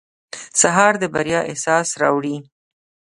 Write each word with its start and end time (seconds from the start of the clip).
سهار 0.61 0.93
د 1.01 1.03
بریا 1.13 1.41
احساس 1.51 1.87
راوړي. 2.01 2.37